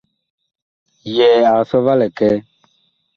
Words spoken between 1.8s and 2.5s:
va likɛɛ.